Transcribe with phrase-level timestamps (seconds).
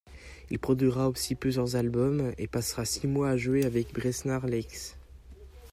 [0.49, 4.95] Il produira aussi plusieurs albums, et passera six mois à jouer avec Besnard Lakes.